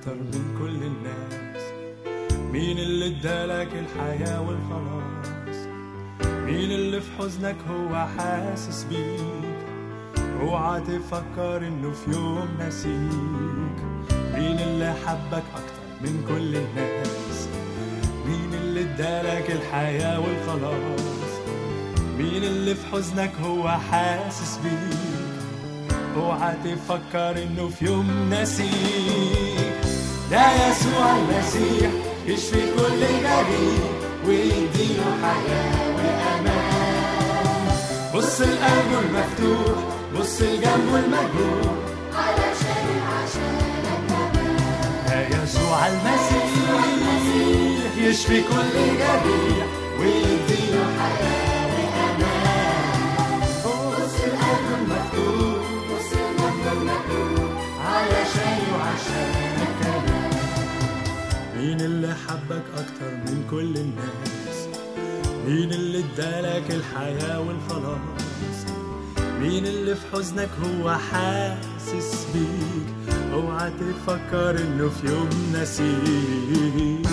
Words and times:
أكتر 0.00 0.14
من 0.14 0.56
كل 0.58 0.86
الناس. 0.86 1.62
مين 2.52 2.78
اللي 2.78 3.06
ادالك 3.06 3.68
الحياة 3.74 4.40
والخلاص؟ 4.40 5.56
مين 6.24 6.70
اللي 6.72 7.00
في 7.00 7.10
حزنك 7.18 7.56
هو 7.70 8.06
حاسس 8.18 8.84
بيك؟ 8.84 9.20
اوعى 10.40 10.80
تفكر 10.80 11.66
إنه 11.66 11.90
في 11.90 12.10
يوم 12.10 12.48
نسيك. 12.60 13.78
مين 14.34 14.58
اللي 14.58 14.94
حبك 15.06 15.42
أكتر 15.54 15.82
من 16.00 16.24
كل 16.28 16.56
الناس؟ 16.56 17.48
مين 18.26 18.54
اللي 18.54 18.80
ادالك 18.80 19.50
الحياة 19.50 20.20
والخلاص؟ 20.20 21.30
مين 22.18 22.44
اللي 22.44 22.74
في 22.74 22.86
حزنك 22.92 23.32
هو 23.44 23.68
حاسس 23.68 24.58
بيك؟ 24.64 25.90
اوعى 26.16 26.54
تفكر 26.64 27.42
إنه 27.42 27.68
في 27.68 27.84
يوم 27.84 28.30
نسيك. 28.34 29.89
ده 30.30 30.42
يسوع 30.68 31.16
المسيح 31.16 31.90
يشفي 32.26 32.60
كل 32.76 33.00
جريح 33.00 33.82
ويديله 34.26 35.08
حياة 35.22 35.94
وأمان. 35.96 37.66
بص 38.14 38.40
لقلبه 38.40 38.98
المفتوح 39.00 39.76
بص 40.18 40.40
لجنبه 40.42 40.98
المجروح 40.98 41.76
علشان 42.14 42.88
عشانك 43.12 44.06
كمان 44.12 44.56
ده 45.08 45.42
يسوع 45.42 45.86
المسيح 45.86 46.46
يشفي 47.96 48.42
كل 48.42 48.74
جريح 48.74 49.66
ويديله 50.00 50.84
حياة 50.98 51.66
وأمان. 51.66 52.70
بص 53.64 54.14
المفتوح 54.78 55.62
بص 55.90 56.12
المجروح 56.12 57.52
علشان 57.86 58.58
اللي 58.72 59.49
حبك 62.28 62.62
أكتر 62.76 63.10
من 63.26 63.44
كل 63.50 63.76
الناس. 63.76 64.68
مين 65.46 65.72
اللي 65.72 65.98
ادالك 65.98 66.70
الحياة 66.70 67.40
والخلاص 67.40 67.98
مين 69.40 69.66
اللي 69.66 69.94
في 69.94 70.06
حزنك 70.12 70.48
هو 70.64 70.90
حاسس 70.90 72.26
بيك؟ 72.34 73.14
اوعى 73.32 73.70
تفكر 73.70 74.50
إنه 74.60 74.88
في 74.88 75.06
يوم 75.06 75.28
نسيك. 75.54 77.06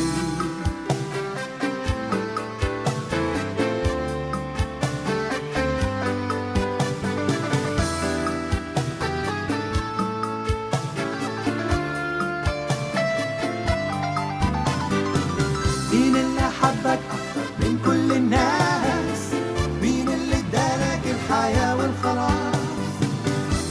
الحياة 21.30 21.76
والخلاص 21.76 22.62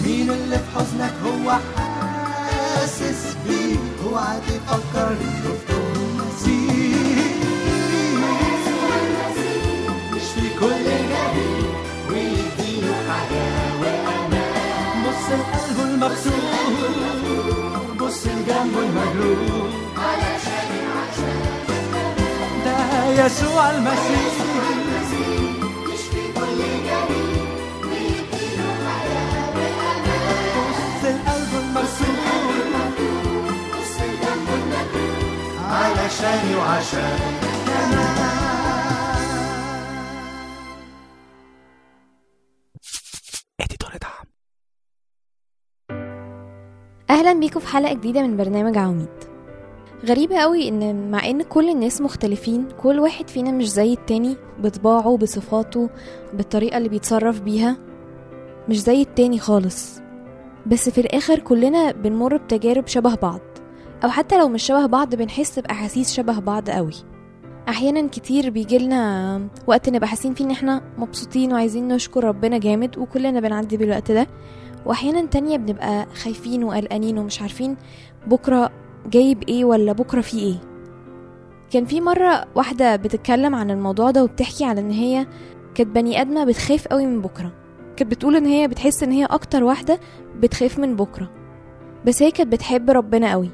مين 0.04 0.30
اللي 0.30 0.56
في 0.58 0.78
حزنك 0.78 1.14
هو 1.24 1.50
حاسس 1.76 3.36
بيك 3.48 3.80
اوعى 4.04 4.38
تفكر 4.40 5.08
انه 5.08 5.54
في 5.66 5.72
يوم 5.72 6.20
نسيك 6.20 7.36
مش 10.12 10.22
في 10.34 10.58
كل 10.60 10.86
حياة 13.08 13.76
بص 15.06 15.24
لقلبه 15.66 16.08
بص 18.00 18.26
لجنبه 18.26 18.80
المجروح 18.80 19.72
علشان 19.96 20.70
عشانك 20.96 21.66
ده 22.64 23.24
يسوع 23.26 23.70
المسيح. 23.70 24.85
المجروح 36.06 36.24
علشاني 36.24 36.56
وعشانك 36.56 37.46
أهلا 47.10 47.32
بيكم 47.40 47.60
في 47.60 47.66
حلقة 47.66 47.94
جديدة 47.94 48.22
من 48.22 48.36
برنامج 48.36 48.78
عواميد. 48.78 49.08
غريبة 50.04 50.36
قوي 50.38 50.68
إن 50.68 51.10
مع 51.10 51.26
إن 51.26 51.42
كل 51.42 51.70
الناس 51.70 52.00
مختلفين 52.00 52.68
كل 52.82 53.00
واحد 53.00 53.28
فينا 53.28 53.50
مش 53.50 53.70
زي 53.70 53.92
التاني 53.92 54.36
بطباعه 54.58 55.16
بصفاته 55.16 55.90
بالطريقة 56.34 56.78
اللي 56.78 56.88
بيتصرف 56.88 57.40
بيها 57.40 57.76
مش 58.68 58.80
زي 58.80 59.02
التاني 59.02 59.38
خالص. 59.38 60.00
بس 60.66 60.88
في 60.88 61.00
الآخر 61.00 61.38
كلنا 61.38 61.92
بنمر 61.92 62.36
بتجارب 62.36 62.86
شبه 62.86 63.14
بعض. 63.14 63.55
أو 64.04 64.08
حتى 64.08 64.38
لو 64.38 64.48
مش 64.48 64.62
شبه 64.62 64.86
بعض 64.86 65.14
بنحس 65.14 65.58
بأحاسيس 65.58 66.12
شبه 66.12 66.38
بعض 66.40 66.70
قوي. 66.70 66.92
أحيانا 67.68 68.08
كتير 68.08 68.50
بيجيلنا 68.50 69.48
وقت 69.66 69.88
نبقى 69.88 70.08
حاسين 70.08 70.34
فيه 70.34 70.44
إن 70.44 70.50
إحنا 70.50 70.82
مبسوطين 70.98 71.52
وعايزين 71.52 71.88
نشكر 71.88 72.24
ربنا 72.24 72.58
جامد 72.58 72.98
وكلنا 72.98 73.40
بنعدي 73.40 73.76
بالوقت 73.76 74.12
ده. 74.12 74.26
واحيانا 74.86 75.26
تانية 75.26 75.56
بنبقى 75.56 76.06
خايفين 76.14 76.64
وقلقانين 76.64 77.18
ومش 77.18 77.42
عارفين 77.42 77.76
بكرة 78.26 78.70
جايب 79.06 79.42
إيه 79.48 79.64
ولا 79.64 79.92
بكرة 79.92 80.20
في 80.20 80.38
إيه. 80.38 80.56
كان 81.70 81.84
في 81.84 82.00
مرة 82.00 82.44
واحدة 82.54 82.96
بتتكلم 82.96 83.54
عن 83.54 83.70
الموضوع 83.70 84.10
ده 84.10 84.24
وبتحكي 84.24 84.64
عن 84.64 84.78
إن 84.78 84.90
هي 84.90 85.26
كانت 85.74 85.90
بني 85.90 86.20
آدمة 86.20 86.44
بتخاف 86.44 86.88
قوي 86.88 87.06
من 87.06 87.20
بكرة. 87.22 87.52
كانت 87.96 88.10
بتقول 88.10 88.36
إن 88.36 88.46
هي 88.46 88.68
بتحس 88.68 89.02
إن 89.02 89.12
هي 89.12 89.24
أكتر 89.24 89.64
واحدة 89.64 90.00
بتخاف 90.40 90.78
من 90.78 90.96
بكرة. 90.96 91.30
بس 92.06 92.22
هي 92.22 92.30
كانت 92.30 92.52
بتحب 92.52 92.90
ربنا 92.90 93.30
قوي. 93.32 93.50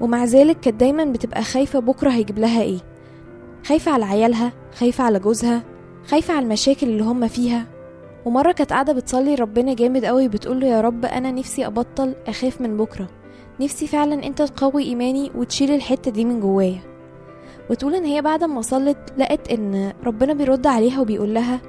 ومع 0.00 0.24
ذلك 0.24 0.60
كانت 0.60 0.80
دايما 0.80 1.04
بتبقى 1.04 1.42
خايفة 1.42 1.78
بكرة 1.78 2.10
هيجيب 2.10 2.38
لها 2.38 2.62
إيه. 2.62 2.78
خايفة 3.66 3.92
على 3.92 4.04
عيالها 4.04 4.52
خايفة 4.74 5.04
على 5.04 5.18
جوزها 5.18 5.62
خايفة 6.06 6.34
على 6.34 6.44
المشاكل 6.44 6.86
اللي 6.86 7.02
هم 7.02 7.28
فيها. 7.28 7.66
ومرة 8.24 8.52
كانت 8.52 8.72
قاعدة 8.72 8.92
بتصلي 8.92 9.34
ربنا 9.34 9.74
جامد 9.74 10.04
قوي 10.04 10.28
بتقوله 10.28 10.66
يا 10.66 10.80
رب 10.80 11.04
أنا 11.04 11.30
نفسي 11.30 11.66
أبطل 11.66 12.14
أخاف 12.26 12.60
من 12.60 12.76
بكرة. 12.76 13.08
نفسي 13.60 13.86
فعلا 13.86 14.26
أنت 14.26 14.42
تقوي 14.42 14.82
إيماني 14.82 15.30
وتشيل 15.34 15.70
الحتة 15.74 16.10
دي 16.10 16.24
من 16.24 16.40
جوايا. 16.40 16.80
وتقول 17.70 17.94
إن 17.94 18.04
هي 18.04 18.22
بعد 18.22 18.44
ما 18.44 18.60
صلت 18.60 18.98
لقت 19.18 19.48
إن 19.52 19.92
ربنا 20.04 20.32
بيرد 20.34 20.66
عليها 20.66 21.00
وبيقول 21.00 21.34
لها 21.34 21.60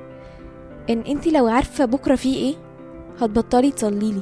إن 0.89 0.99
أنت 1.01 1.27
لو 1.27 1.47
عارفة 1.47 1.85
بكرة 1.85 2.15
فيه 2.15 2.35
إيه 2.35 2.55
هتبطلي 3.21 3.71
تصليلي 3.71 4.21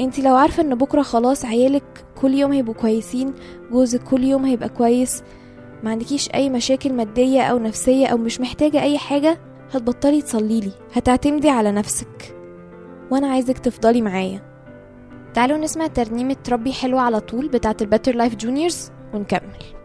أنت 0.00 0.18
لو 0.18 0.34
عارفة 0.36 0.62
إن 0.62 0.74
بكرة 0.74 1.02
خلاص 1.02 1.44
عيالك 1.44 2.04
كل 2.20 2.34
يوم 2.34 2.52
هيبقوا 2.52 2.74
كويسين 2.74 3.34
جوزك 3.72 4.02
كل 4.02 4.24
يوم 4.24 4.44
هيبقى 4.44 4.68
كويس 4.68 5.22
ما 5.82 5.90
عندكيش 5.90 6.30
أي 6.34 6.50
مشاكل 6.50 6.92
مادية 6.92 7.42
أو 7.42 7.58
نفسية 7.58 8.06
أو 8.06 8.16
مش 8.16 8.40
محتاجة 8.40 8.82
أي 8.82 8.98
حاجة 8.98 9.38
هتبطلي 9.72 10.22
تصليلي 10.22 10.72
هتعتمدي 10.92 11.50
على 11.50 11.72
نفسك. 11.72 12.36
وأنا 13.10 13.26
عايزك 13.26 13.58
تفضلي 13.58 14.02
معايا. 14.02 14.42
تعالوا 15.34 15.58
نسمع 15.58 15.86
ترنيمة 15.86 16.36
ربي 16.48 16.72
حلوة 16.72 17.00
على 17.00 17.20
طول 17.20 17.48
بتاعة 17.48 17.76
الـ 17.80 17.85
Better 17.85 18.14
Life 18.14 18.36
Juniors 18.36 18.90
ونكمل. 19.14 19.79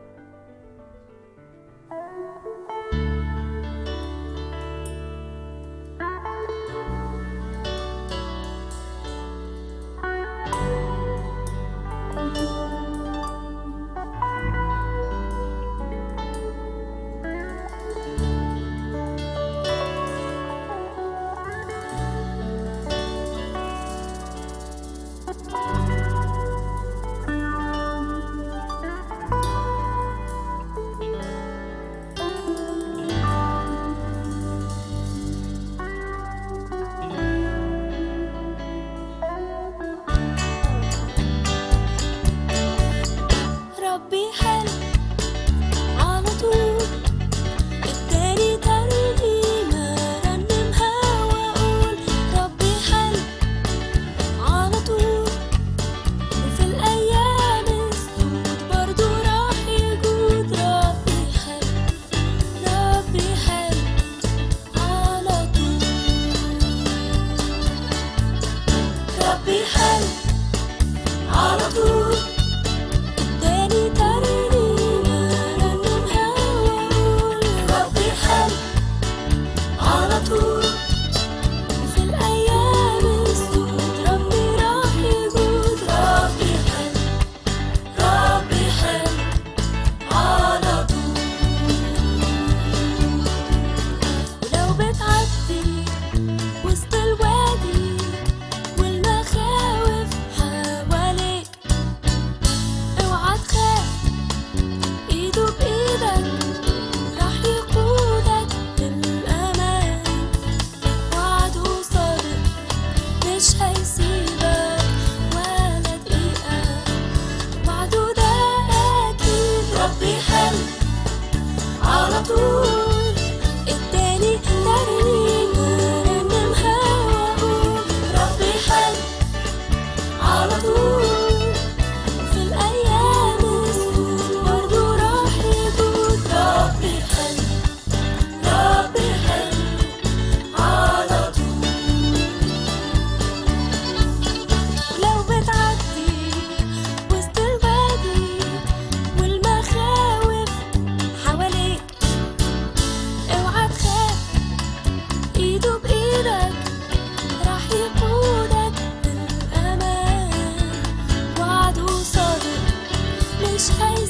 مش 163.66 164.05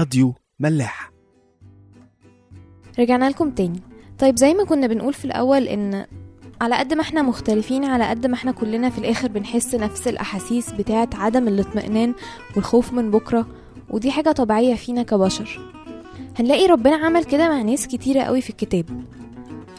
راديو 0.00 0.34
ملاح 0.60 1.10
رجعنا 2.98 3.30
لكم 3.30 3.50
تاني. 3.50 3.80
طيب 4.18 4.36
زي 4.36 4.54
ما 4.54 4.64
كنا 4.64 4.86
بنقول 4.86 5.12
في 5.14 5.24
الأول 5.24 5.62
إن 5.68 6.06
على 6.60 6.74
قد 6.76 6.94
ما 6.94 7.00
إحنا 7.00 7.22
مختلفين 7.22 7.84
على 7.84 8.04
قد 8.08 8.26
ما 8.26 8.34
إحنا 8.34 8.52
كلنا 8.52 8.90
في 8.90 8.98
الآخر 8.98 9.28
بنحس 9.28 9.74
نفس 9.74 10.08
الأحاسيس 10.08 10.72
بتاعة 10.72 11.08
عدم 11.14 11.48
الاطمئنان 11.48 12.14
والخوف 12.56 12.92
من 12.92 13.10
بكرة 13.10 13.46
ودي 13.90 14.10
حاجة 14.10 14.32
طبيعية 14.32 14.74
فينا 14.74 15.02
كبشر. 15.02 15.72
هنلاقي 16.38 16.66
ربنا 16.66 16.96
عمل 16.96 17.24
كده 17.24 17.48
مع 17.48 17.62
ناس 17.62 17.86
كتيرة 17.86 18.22
قوي 18.22 18.40
في 18.40 18.50
الكتاب. 18.50 19.04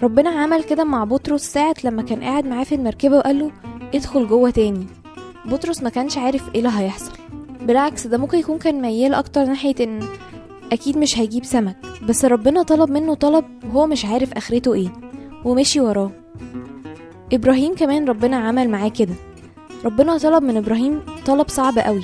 ربنا 0.03 0.29
عمل 0.29 0.63
كده 0.63 0.83
مع 0.83 1.03
بطرس 1.03 1.41
ساعة 1.41 1.75
لما 1.83 2.01
كان 2.01 2.23
قاعد 2.23 2.45
معاه 2.45 2.63
في 2.63 2.75
المركبة 2.75 3.17
وقال 3.17 3.39
له 3.39 3.51
ادخل 3.95 4.27
جوه 4.27 4.49
تاني. 4.49 4.85
بطرس 5.45 5.83
ما 5.83 5.89
كانش 5.89 6.17
عارف 6.17 6.49
إيه 6.55 6.59
اللي 6.59 6.71
هيحصل. 6.79 7.20
بالعكس 7.61 8.07
ده 8.07 8.17
ممكن 8.17 8.37
يكون 8.37 8.57
كان 8.57 8.81
ميال 8.81 9.13
أكتر 9.13 9.45
ناحية 9.45 9.75
إن 9.79 9.99
أكيد 10.71 10.97
مش 10.97 11.19
هيجيب 11.19 11.45
سمك 11.45 11.77
بس 12.07 12.25
ربنا 12.25 12.63
طلب 12.63 12.89
منه 12.91 13.13
طلب 13.13 13.45
وهو 13.65 13.87
مش 13.87 14.05
عارف 14.05 14.33
آخرته 14.33 14.73
إيه 14.73 14.89
ومشي 15.45 15.79
وراه. 15.79 16.11
إبراهيم 17.33 17.75
كمان 17.75 18.05
ربنا 18.05 18.37
عمل 18.37 18.69
معاه 18.69 18.87
كده. 18.89 19.13
ربنا 19.85 20.17
طلب 20.17 20.43
من 20.43 20.57
إبراهيم 20.57 21.01
طلب 21.25 21.47
صعب 21.49 21.79
قوي. 21.79 22.03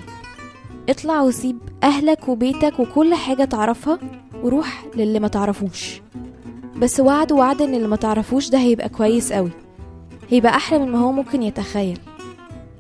اطلع 0.90 1.22
وسيب 1.22 1.58
أهلك 1.84 2.28
وبيتك 2.30 2.80
وكل 2.80 3.14
حاجة 3.16 3.44
تعرفها 3.44 4.00
وروح 4.44 4.86
للي 4.96 5.20
ما 5.20 5.28
تعرفوش. 5.28 6.02
بس 6.78 7.00
وعد 7.00 7.32
وعد 7.32 7.62
إن 7.62 7.74
اللي 7.74 7.88
ما 7.88 7.96
تعرفوش 7.96 8.50
ده 8.50 8.58
هيبقى 8.58 8.90
كويس 8.90 9.34
قوي. 9.34 9.52
هيبقى 10.30 10.56
أحلى 10.56 10.80
من 10.80 10.92
ما 10.92 11.00
هو 11.00 11.12
ممكن 11.12 11.44
يتخيل. 11.44 12.00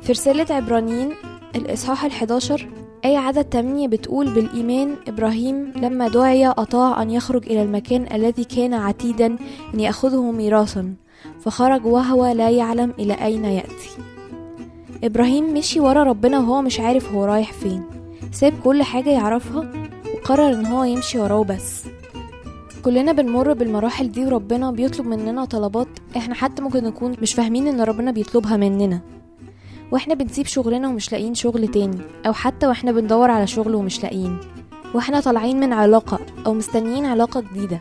في 0.01 0.11
رسالة 0.11 0.55
عبرانيين 0.55 1.09
الإصحاح 1.55 2.05
الحداشر 2.05 2.67
آية 3.05 3.17
عدد 3.17 3.41
8 3.53 3.87
بتقول 3.87 4.33
بالإيمان 4.33 4.95
إبراهيم 5.07 5.71
لما 5.75 6.07
دعي 6.07 6.47
أطاع 6.47 7.01
أن 7.01 7.11
يخرج 7.11 7.45
إلى 7.45 7.61
المكان 7.61 8.05
الذي 8.13 8.43
كان 8.43 8.73
عتيدا 8.73 9.25
أن 9.73 9.79
يأخذه 9.79 10.31
ميراثا 10.31 10.93
فخرج 11.39 11.85
وهو 11.85 12.25
لا 12.27 12.49
يعلم 12.49 12.93
إلى 12.99 13.13
أين 13.13 13.45
يأتي. 13.45 13.89
إبراهيم 15.03 15.53
مشي 15.53 15.79
ورا 15.79 16.03
ربنا 16.03 16.39
وهو 16.39 16.61
مش 16.61 16.79
عارف 16.79 17.11
هو 17.11 17.25
رايح 17.25 17.53
فين. 17.53 17.83
ساب 18.31 18.53
كل 18.63 18.83
حاجة 18.83 19.09
يعرفها 19.09 19.71
وقرر 20.15 20.53
إن 20.53 20.65
هو 20.65 20.83
يمشي 20.83 21.19
وراه 21.19 21.43
بس. 21.43 21.83
كلنا 22.85 23.11
بنمر 23.11 23.53
بالمراحل 23.53 24.11
دي 24.11 24.25
وربنا 24.25 24.71
بيطلب 24.71 25.07
مننا 25.07 25.45
طلبات 25.45 25.87
إحنا 26.17 26.35
حتى 26.35 26.61
ممكن 26.61 26.83
نكون 26.83 27.15
مش 27.21 27.33
فاهمين 27.33 27.67
إن 27.67 27.81
ربنا 27.81 28.11
بيطلبها 28.11 28.57
مننا. 28.57 29.01
وإحنا 29.91 30.13
بنسيب 30.13 30.45
شغلنا 30.45 30.87
ومش 30.87 31.11
لاقيين 31.11 31.33
شغل 31.33 31.67
تاني 31.67 31.97
أو 32.25 32.33
حتى 32.33 32.67
وإحنا 32.67 32.91
بندور 32.91 33.31
على 33.31 33.47
شغل 33.47 33.75
ومش 33.75 34.03
لاقيين. 34.03 34.37
وإحنا 34.93 35.19
طالعين 35.19 35.59
من 35.59 35.73
علاقة 35.73 36.19
أو 36.45 36.53
مستنيين 36.53 37.05
علاقة 37.05 37.41
جديدة. 37.41 37.79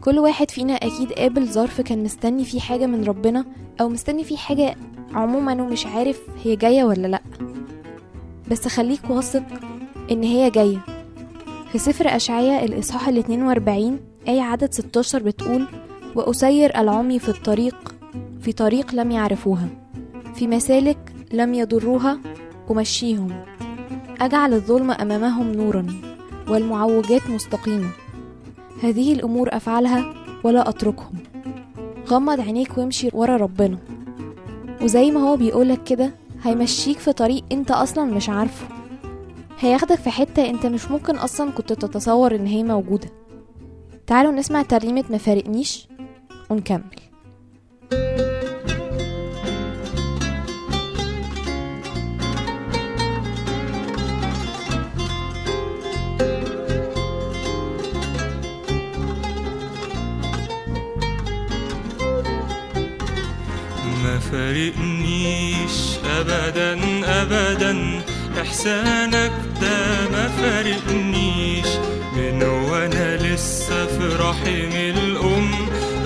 كل 0.00 0.18
واحد 0.18 0.50
فينا 0.50 0.74
أكيد 0.74 1.12
قابل 1.12 1.46
ظرف 1.46 1.80
كان 1.80 2.02
مستني 2.04 2.44
فيه 2.44 2.60
حاجة 2.60 2.86
من 2.86 3.04
ربنا 3.04 3.44
أو 3.80 3.88
مستني 3.88 4.24
فيه 4.24 4.36
حاجة 4.36 4.76
عموما 5.14 5.62
ومش 5.62 5.86
عارف 5.86 6.20
هي 6.44 6.56
جاية 6.56 6.84
ولا 6.84 7.06
لأ. 7.06 7.20
بس 8.50 8.68
خليك 8.68 9.10
واثق 9.10 9.42
إن 10.10 10.22
هي 10.22 10.50
جاية. 10.50 10.78
في 11.72 11.78
سفر 11.78 12.16
أشعياء 12.16 12.64
الإصحاح 12.64 13.08
ال 13.08 13.18
42 13.18 14.00
آية 14.28 14.40
عدد 14.40 14.74
16 14.74 15.22
بتقول 15.22 15.66
وأسير 16.14 16.80
العمي 16.80 17.18
في 17.18 17.28
الطريق 17.28 17.94
في 18.40 18.52
طريق 18.52 18.94
لم 18.94 19.10
يعرفوها. 19.10 19.68
في 20.34 20.46
مسالك 20.46 21.12
لم 21.32 21.54
يضروها 21.54 22.18
أمشيهم. 22.70 23.44
أجعل 24.20 24.54
الظلم 24.54 24.90
أمامهم 24.90 25.52
نورا 25.52 25.86
والمعوجات 26.48 27.30
مستقيمة. 27.30 27.90
هذه 28.82 29.12
الأمور 29.12 29.48
أفعلها 29.52 30.14
ولا 30.44 30.68
أتركهم. 30.68 31.18
غمض 32.08 32.40
عينيك 32.40 32.78
وامشي 32.78 33.08
ورا 33.12 33.36
ربنا. 33.36 33.78
وزي 34.82 35.10
ما 35.10 35.20
هو 35.20 35.36
بيقولك 35.36 35.84
كده 35.84 36.14
هيمشيك 36.42 36.98
في 36.98 37.12
طريق 37.12 37.44
أنت 37.52 37.70
أصلا 37.70 38.04
مش 38.04 38.28
عارفه. 38.28 38.66
هياخدك 39.60 39.98
في 39.98 40.10
حتة 40.10 40.50
أنت 40.50 40.66
مش 40.66 40.90
ممكن 40.90 41.16
أصلا 41.16 41.50
كنت 41.50 41.72
تتصور 41.72 42.34
إن 42.34 42.46
هي 42.46 42.62
موجودة. 42.62 43.08
تعالوا 44.06 44.32
نسمع 44.32 44.62
ترنيمة 44.62 45.04
مفارقنيش 45.10 45.88
ونكمل. 46.50 47.11
فارقنيش 64.32 65.76
ابدا 66.18 66.72
ابدا. 67.22 68.00
إحسانك 68.40 69.32
ده 69.60 70.08
ما 70.12 70.28
فارقنيش 70.28 71.66
من 72.16 72.42
وأنا 72.42 73.16
لسه 73.16 73.86
في 73.86 74.16
رحم 74.20 74.72
الأم. 74.96 75.50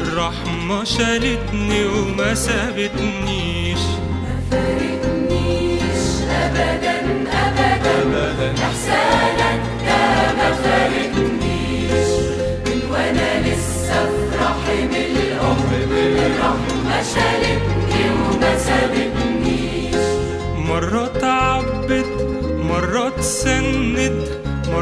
الرحمة 0.02 0.84
شالتني 0.84 1.84
وما 1.84 2.34
سابتنيش 2.34 3.65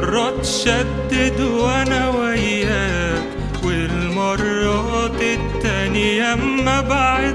مرات 0.05 0.45
شدد 0.47 1.41
وأنا 1.41 2.09
وياك 2.09 3.23
والمرات 3.65 5.21
التانية 5.23 6.33
أما 6.33 6.81
بعد 6.81 7.35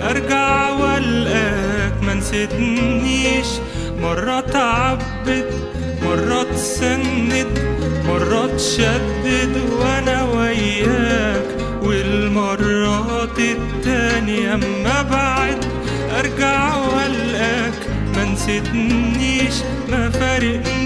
أرجع 0.00 0.70
والقاك 0.70 1.92
ما 2.02 2.14
نسيتنيش 2.14 3.46
مرات 4.02 4.56
عبت 4.56 5.48
مرات 6.02 6.56
سند 6.56 7.58
مرات 8.08 8.60
شدد 8.60 9.60
وأنا 9.80 10.22
وياك. 10.24 11.46
والمرات 11.82 13.38
التانية 13.38 14.54
أما 14.54 15.02
بعد 15.02 15.64
أرجع 16.18 16.76
والقاك 16.76 17.80
ما 18.16 18.24
نسيتنيش 18.24 19.54
ما 19.90 20.10
فارقنيش 20.10 20.85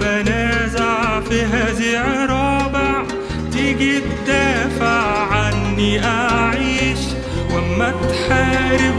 بنازع 0.00 1.20
في 1.20 1.42
هزيع 1.42 2.24
رابع. 2.24 3.02
تيجي 3.52 4.00
تدافع 4.00 5.28
عني 5.32 6.04
أعيش 6.04 6.98
وأما 7.54 7.90
تحارب 7.90 8.94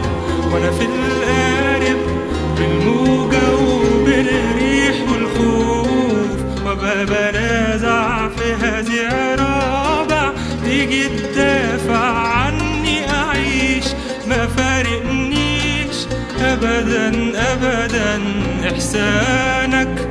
وأنا 0.54 0.72
في 0.72 0.86
القارب. 0.86 2.00
بالموجة 2.58 3.56
وبالريح 3.56 4.96
والخوف. 5.12 6.30
وابقى 6.66 7.06
بنازع 7.06 8.28
في 8.28 8.54
هزيع 8.66 9.36
رابع. 9.36 10.32
تيجي 10.66 11.08
تدافع 11.08 12.28
عني 12.28 13.10
أعيش. 13.12 13.86
ما 14.28 14.48
فارقنيش 14.48 15.96
ابدا 16.42 17.08
ابدا 17.52 18.22
إحسانك. 18.72 20.09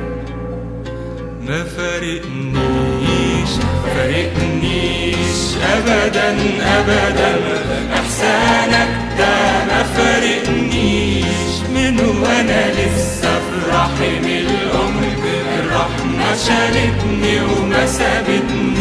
ما 1.49 1.63
فارقنيش 1.63 3.49
فارقنيش 3.85 5.39
ابدا 5.73 6.29
ابدا. 6.77 7.31
أحسانك 7.93 8.89
ده 9.17 9.65
ما 9.65 9.83
فارقنيش 9.83 11.53
من 11.75 11.99
وأنا 11.99 12.71
لسه 12.71 13.39
في 13.39 13.69
رحم 13.69 14.25
الام 14.25 14.99
الرحمة 15.59 16.35
شالتني 16.47 17.41
وما 17.41 17.85
سابتنيش. 17.85 18.78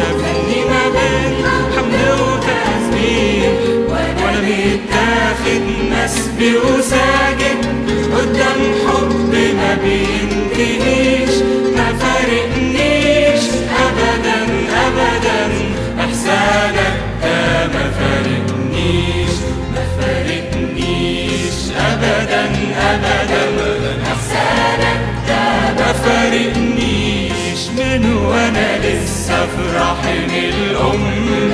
سيدي 0.00 0.14
وسابني 0.14 0.64
ما 0.70 0.82
بين 0.94 1.44
حمد 1.76 1.94
وتسبيح 2.20 3.52
وأنا 3.88 4.40
متاخد 4.40 5.62
مسبي 5.90 6.56
وساجد 6.56 7.60
قدام 8.14 8.60
حب 8.86 9.32
ما 9.56 9.74
بينتهيش. 9.84 11.34
ما 11.76 11.88
فارقنيش 12.00 13.44
ابدا 13.84 14.38
ابدا. 14.86 15.38
إحسانك 16.00 16.96
ده 17.22 17.66
ما 17.74 17.90
فارقنيش 17.98 19.34
ما 19.74 19.84
فارقنيش. 20.00 21.58
ابدا 21.76 22.44
ابدا. 22.90 23.42
إحسانك 24.12 25.00
ده 25.28 25.44
ما 25.78 25.92
فارقنيش. 25.92 27.60
وأنا 28.28 28.78
لسه 28.78 29.19
في 29.30 29.62
رحم 29.76 30.30
الأم. 30.30 31.04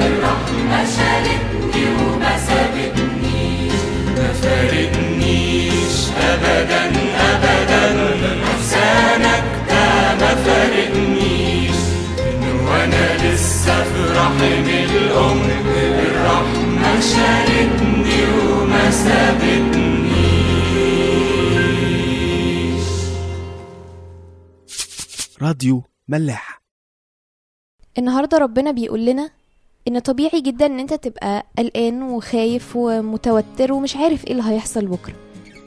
الرحمة 0.06 0.84
شالتني 0.96 1.84
وما 2.00 2.38
سابتنيش 2.38 3.80
ما 4.16 4.28
فارقنيش 4.32 5.96
أبدا 6.20 6.84
أبدا. 7.30 7.84
إحسانك 8.44 9.44
ده 9.68 9.84
ما 10.20 10.32
فارقنيش. 10.44 11.78
إن 12.20 12.42
وأنا 12.66 13.04
لسه 13.34 13.76
في 13.84 14.00
رحم 14.16 14.66
الأم. 14.68 15.40
الرحمة 16.06 17.00
شالتني 17.00 18.20
وما 18.50 18.90
سابتنيش 18.90 19.96
راديو 25.42 25.84
ملاح. 26.08 26.55
النهاردة 27.98 28.38
ربنا 28.38 28.70
بيقول 28.70 29.04
لنا 29.06 29.30
إن 29.88 29.98
طبيعي 29.98 30.40
جدا 30.40 30.66
إن 30.66 30.78
أنت 30.80 30.94
تبقى 30.94 31.46
قلقان 31.58 32.02
وخايف 32.02 32.76
ومتوتر 32.76 33.72
ومش 33.72 33.96
عارف 33.96 34.26
إيه 34.26 34.32
اللي 34.32 34.42
هيحصل 34.46 34.86
بكرة. 34.86 35.14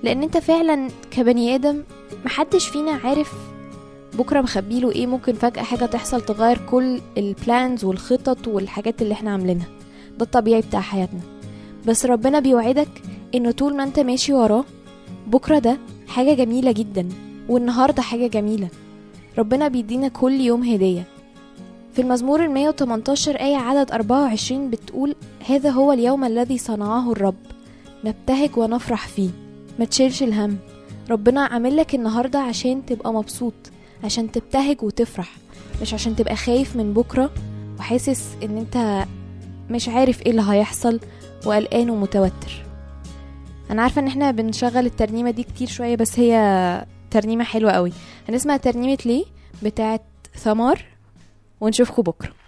لأن 0.03 0.23
أنت 0.23 0.37
فعلا 0.37 0.87
كبني 1.11 1.55
آدم 1.55 1.83
محدش 2.25 2.67
فينا 2.67 2.91
عارف 2.91 3.33
بكرة 4.13 4.41
مخبيله 4.41 4.91
إيه 4.91 5.07
ممكن 5.07 5.33
فجأة 5.33 5.61
حاجة 5.63 5.85
تحصل 5.85 6.21
تغير 6.21 6.57
كل 6.71 7.01
البلانز 7.17 7.85
والخطط 7.85 8.47
والحاجات 8.47 9.01
اللي 9.01 9.13
إحنا 9.13 9.31
عاملينها. 9.31 9.67
ده 10.17 10.25
الطبيعي 10.25 10.61
بتاع 10.61 10.81
حياتنا. 10.81 11.19
بس 11.87 12.05
ربنا 12.05 12.39
بيوعدك 12.39 12.89
إنه 13.35 13.51
طول 13.51 13.75
ما 13.75 13.83
أنت 13.83 13.99
ماشي 13.99 14.33
وراه 14.33 14.63
بكرة 15.27 15.59
ده 15.59 15.77
حاجة 16.07 16.33
جميلة 16.33 16.71
جدا 16.71 17.09
والنهاردة 17.49 18.01
حاجة 18.01 18.27
جميلة. 18.27 18.67
ربنا 19.37 19.67
بيدينا 19.67 20.07
كل 20.07 20.31
يوم 20.41 20.63
هدية. 20.63 21.03
في 21.93 22.01
المزمور 22.01 22.45
ال 22.45 22.51
118 22.51 23.35
آية 23.39 23.55
عدد 23.55 23.91
24 23.91 24.69
بتقول 24.69 25.15
هذا 25.49 25.69
هو 25.69 25.93
اليوم 25.93 26.23
الذي 26.23 26.57
صنعه 26.57 27.11
الرب. 27.11 27.35
نبتهج 28.03 28.57
ونفرح 28.57 29.07
فيه. 29.07 29.29
ما 29.79 29.85
تشيلش 29.85 30.23
الهم. 30.23 30.57
ربنا 31.09 31.41
عامل 31.41 31.77
لك 31.77 31.95
النهاردة 31.95 32.39
عشان 32.39 32.85
تبقى 32.85 33.13
مبسوط 33.13 33.53
عشان 34.03 34.31
تبتهج 34.31 34.83
وتفرح 34.83 35.31
مش 35.81 35.93
عشان 35.93 36.15
تبقى 36.15 36.35
خايف 36.35 36.75
من 36.75 36.93
بكرة 36.93 37.31
وحاسس 37.79 38.27
إن 38.43 38.57
أنت 38.57 39.05
مش 39.69 39.89
عارف 39.89 40.21
إيه 40.25 40.31
اللي 40.31 40.43
هيحصل 40.47 40.99
وقلقان 41.45 41.89
ومتوتر. 41.89 42.65
أنا 43.71 43.81
عارفة 43.81 44.01
إن 44.01 44.07
إحنا 44.07 44.31
بنشغل 44.31 44.85
الترنيمة 44.85 45.31
دي 45.31 45.43
كتير 45.43 45.67
شوية 45.67 45.95
بس 45.95 46.19
هي 46.19 46.85
ترنيمة 47.11 47.43
حلوة 47.43 47.71
قوي. 47.71 47.91
هنسمع 48.29 48.57
ترنيمة 48.57 48.97
ليه؟ 49.05 49.25
بتاعت 49.63 50.01
ثمار. 50.35 50.85
ونشوفكم 51.61 52.01
بكرة. 52.01 52.38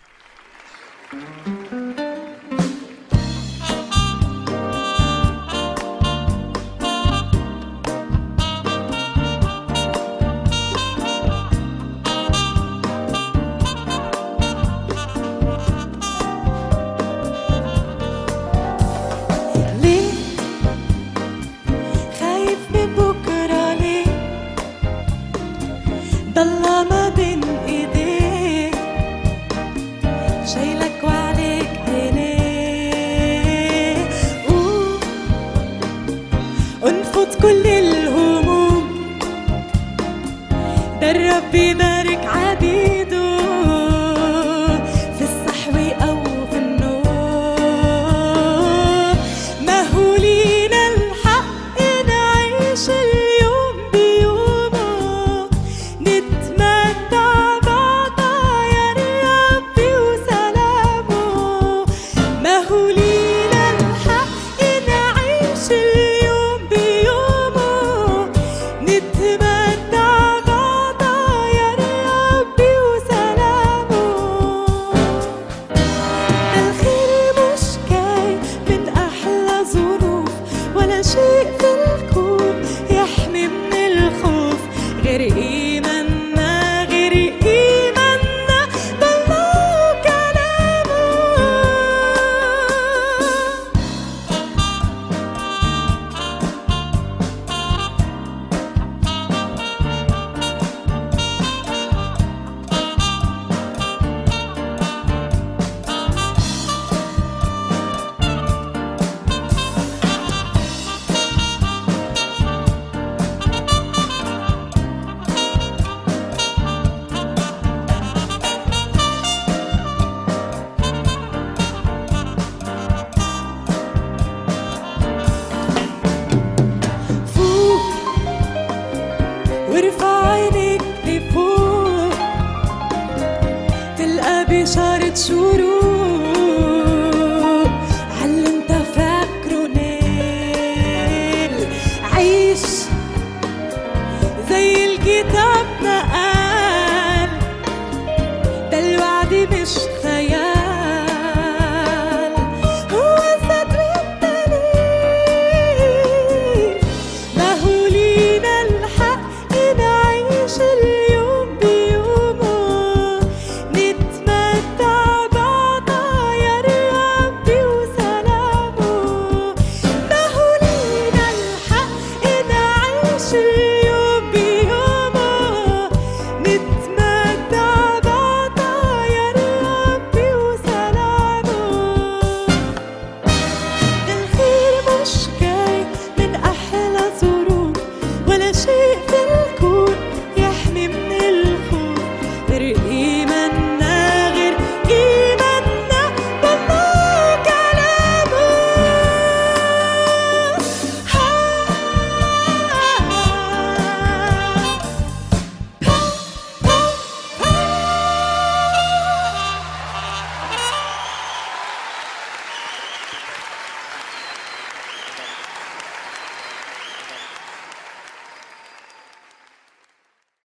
زي 144.51 144.85
الكتاب 144.85 145.60